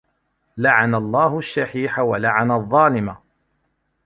[0.57, 3.15] لَعَنَ اللَّهُ الشَّحِيحَ وَلَعَنَ الظَّالِمَ